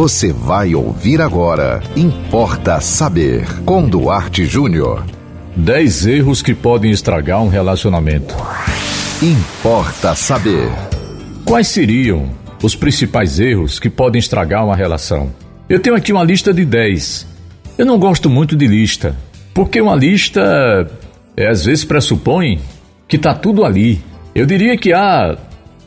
[0.00, 1.82] Você vai ouvir agora.
[1.94, 3.46] Importa saber.
[3.66, 5.04] Com Duarte Júnior.
[5.54, 8.34] 10 erros que podem estragar um relacionamento.
[9.20, 10.70] Importa saber.
[11.44, 12.30] Quais seriam
[12.62, 15.34] os principais erros que podem estragar uma relação?
[15.68, 17.26] Eu tenho aqui uma lista de 10.
[17.76, 19.14] Eu não gosto muito de lista,
[19.52, 20.90] porque uma lista
[21.36, 22.58] é, às vezes pressupõe
[23.06, 24.00] que está tudo ali.
[24.34, 25.36] Eu diria que há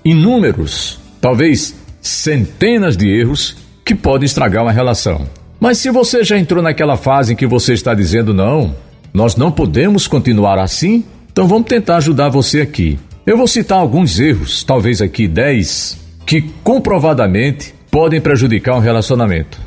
[0.05, 5.27] inúmeros, talvez centenas de erros que podem estragar uma relação.
[5.59, 8.75] Mas se você já entrou naquela fase em que você está dizendo não,
[9.13, 12.99] nós não podemos continuar assim, então vamos tentar ajudar você aqui.
[13.25, 19.59] Eu vou citar alguns erros, talvez aqui 10, que comprovadamente podem prejudicar um relacionamento.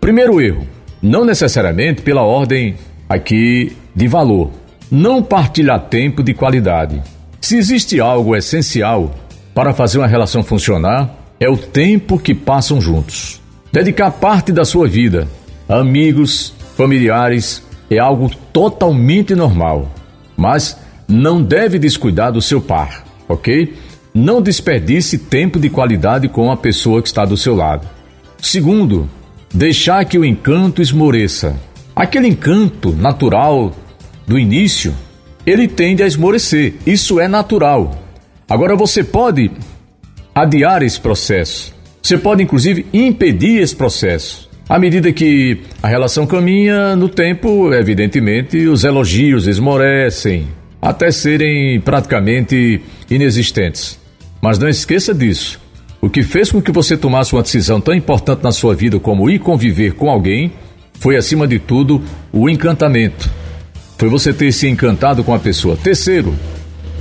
[0.00, 0.66] Primeiro erro,
[1.00, 2.74] não necessariamente pela ordem
[3.08, 4.50] aqui de valor.
[4.90, 7.02] Não partilhar tempo de qualidade.
[7.40, 9.14] Se existe algo essencial
[9.54, 13.43] para fazer uma relação funcionar, é o tempo que passam juntos.
[13.74, 15.26] Dedicar parte da sua vida
[15.68, 19.90] a amigos, familiares, é algo totalmente normal.
[20.36, 23.74] Mas não deve descuidar do seu par, ok?
[24.14, 27.84] Não desperdice tempo de qualidade com a pessoa que está do seu lado.
[28.40, 29.10] Segundo,
[29.52, 31.56] deixar que o encanto esmoreça.
[31.96, 33.74] Aquele encanto natural
[34.24, 34.94] do início,
[35.44, 36.74] ele tende a esmorecer.
[36.86, 37.92] Isso é natural.
[38.48, 39.50] Agora você pode
[40.32, 41.73] adiar esse processo.
[42.04, 44.46] Você pode, inclusive, impedir esse processo.
[44.68, 50.46] À medida que a relação caminha no tempo, evidentemente, os elogios esmorecem,
[50.82, 53.98] até serem praticamente inexistentes.
[54.42, 55.58] Mas não esqueça disso.
[55.98, 59.30] O que fez com que você tomasse uma decisão tão importante na sua vida como
[59.30, 60.52] ir conviver com alguém
[61.00, 63.30] foi, acima de tudo, o encantamento.
[63.96, 65.74] Foi você ter se encantado com a pessoa.
[65.74, 66.34] Terceiro,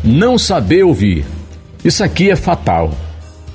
[0.01, 1.25] não saber ouvir.
[1.83, 2.97] Isso aqui é fatal.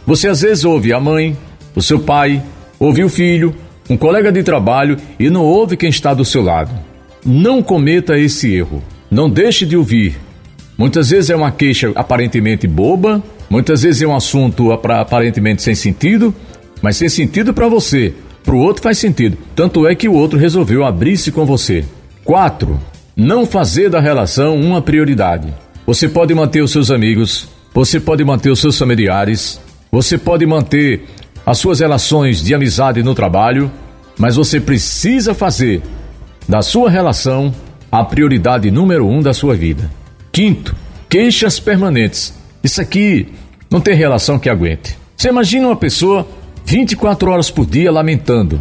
[0.09, 1.37] Você às vezes ouve a mãe,
[1.77, 2.43] o seu pai,
[2.81, 3.55] ouve o filho,
[3.91, 6.71] um colega de trabalho e não ouve quem está do seu lado.
[7.23, 8.83] Não cometa esse erro.
[9.11, 10.19] Não deixe de ouvir.
[10.79, 16.35] Muitas vezes é uma queixa aparentemente boba, muitas vezes é um assunto aparentemente sem sentido,
[16.81, 18.15] mas sem sentido para você.
[18.43, 19.37] Para o outro faz sentido.
[19.55, 21.85] Tanto é que o outro resolveu abrir-se com você.
[22.25, 22.81] 4.
[23.15, 25.53] Não fazer da relação uma prioridade.
[25.87, 31.05] Você pode manter os seus amigos, você pode manter os seus familiares, você pode manter
[31.45, 33.71] as suas relações de amizade no trabalho,
[34.19, 35.83] mas você precisa fazer
[36.47, 37.55] da sua relação
[37.91, 39.91] a prioridade número um da sua vida.
[40.31, 40.75] Quinto,
[41.09, 42.35] queixas permanentes.
[42.63, 43.29] Isso aqui
[43.71, 44.97] não tem relação que aguente.
[45.17, 46.27] Você imagina uma pessoa
[46.65, 48.61] 24 horas por dia lamentando,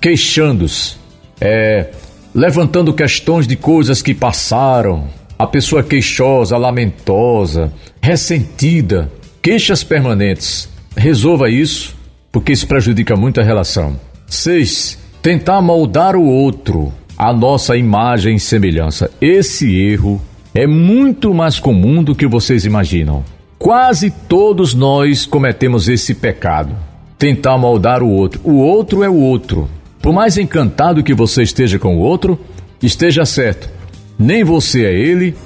[0.00, 0.96] queixando-se,
[1.40, 1.88] é,
[2.34, 5.08] levantando questões de coisas que passaram.
[5.38, 9.10] A pessoa queixosa, lamentosa, ressentida,
[9.46, 10.68] queixas permanentes.
[10.96, 11.96] Resolva isso,
[12.32, 13.96] porque isso prejudica muito a relação.
[14.26, 14.98] 6.
[15.22, 19.08] Tentar moldar o outro à nossa imagem e semelhança.
[19.20, 20.20] Esse erro
[20.52, 23.22] é muito mais comum do que vocês imaginam.
[23.56, 26.74] Quase todos nós cometemos esse pecado.
[27.16, 28.40] Tentar moldar o outro.
[28.42, 29.70] O outro é o outro.
[30.02, 32.36] Por mais encantado que você esteja com o outro,
[32.82, 33.70] esteja certo.
[34.18, 35.36] Nem você é ele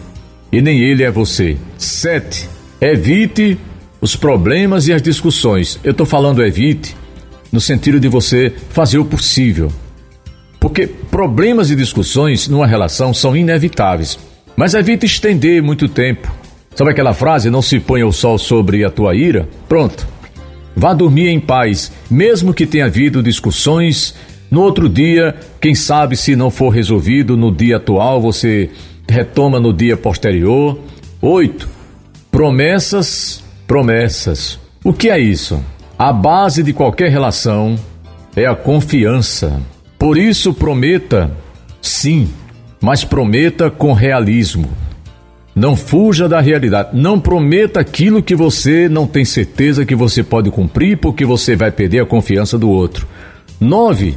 [0.51, 1.59] e nem ele é você.
[1.77, 2.49] 7.
[2.81, 3.59] Evite
[4.01, 5.79] os problemas e as discussões.
[5.85, 6.97] Eu estou falando evite
[7.53, 9.71] no sentido de você fazer o possível.
[10.59, 14.19] Porque problemas e discussões numa relação são inevitáveis.
[14.57, 16.33] Mas evite estender muito tempo.
[16.75, 19.49] Sabe aquela frase, não se ponha o sol sobre a tua ira?
[19.69, 20.07] Pronto.
[20.77, 24.15] Vá dormir em paz, mesmo que tenha havido discussões.
[24.51, 28.71] No outro dia, quem sabe se não for resolvido no dia atual, você
[29.09, 30.79] retoma no dia posterior.
[31.21, 31.69] 8.
[32.31, 34.59] Promessas Promessas.
[34.83, 35.65] O que é isso?
[35.97, 37.77] A base de qualquer relação
[38.35, 39.63] é a confiança.
[39.97, 41.31] Por isso, prometa,
[41.81, 42.29] sim,
[42.81, 44.69] mas prometa com realismo.
[45.55, 46.89] Não fuja da realidade.
[46.95, 51.71] Não prometa aquilo que você não tem certeza que você pode cumprir, porque você vai
[51.71, 53.07] perder a confiança do outro.
[53.61, 54.17] 9.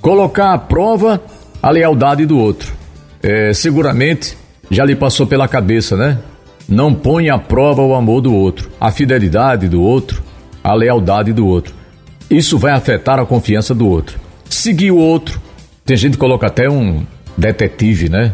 [0.00, 1.22] Colocar à prova
[1.62, 2.72] a lealdade do outro.
[3.22, 4.38] É, seguramente
[4.70, 6.18] já lhe passou pela cabeça, né?
[6.68, 10.22] Não põe à prova o amor do outro, a fidelidade do outro,
[10.62, 11.72] a lealdade do outro.
[12.28, 14.18] Isso vai afetar a confiança do outro.
[14.48, 15.40] Seguir o outro.
[15.84, 17.04] Tem gente que coloca até um
[17.36, 18.32] detetive, né?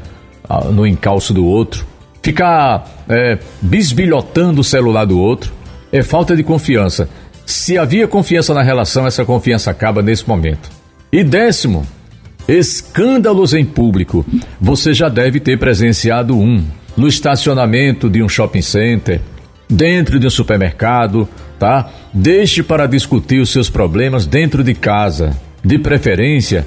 [0.73, 1.85] No encalço do outro.
[2.23, 5.53] Ficar é, bisbilhotando o celular do outro
[5.93, 7.09] é falta de confiança.
[7.45, 10.71] Se havia confiança na relação, essa confiança acaba nesse momento.
[11.13, 11.87] E décimo,
[12.49, 14.25] escândalos em público.
[14.59, 16.65] Você já deve ter presenciado um
[17.03, 19.21] no estacionamento de um shopping center,
[19.69, 21.29] dentro de um supermercado,
[21.59, 21.91] tá?
[22.15, 25.37] Deixe para discutir os seus problemas dentro de casa.
[25.65, 26.67] de preferência,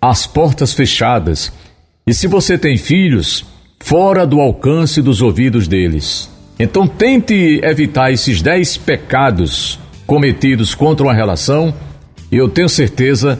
[0.00, 1.52] as portas fechadas.
[2.06, 3.44] E se você tem filhos,
[3.80, 6.30] fora do alcance dos ouvidos deles.
[6.60, 11.74] Então tente evitar esses dez pecados cometidos contra uma relação
[12.30, 13.36] e eu tenho certeza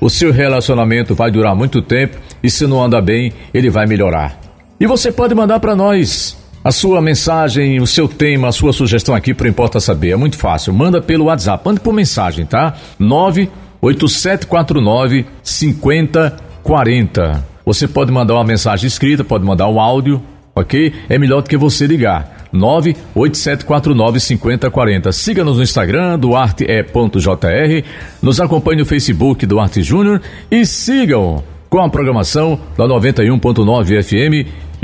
[0.00, 4.43] o seu relacionamento vai durar muito tempo e se não anda bem, ele vai melhorar.
[4.84, 9.14] E você pode mandar para nós a sua mensagem, o seu tema, a sua sugestão
[9.14, 10.10] aqui para Importa Saber.
[10.10, 10.74] É muito fácil.
[10.74, 12.74] Manda pelo WhatsApp, manda por mensagem, tá?
[12.98, 17.46] 98749 5040.
[17.64, 20.22] Você pode mandar uma mensagem escrita, pode mandar um áudio,
[20.54, 20.92] ok?
[21.08, 22.44] É melhor do que você ligar.
[22.52, 25.12] 987495040.
[25.12, 27.84] Siga-nos no Instagram, duarte.jr,
[28.20, 30.20] nos acompanhe no Facebook Duarte Júnior
[30.50, 34.63] e sigam com a programação da 91.9 FM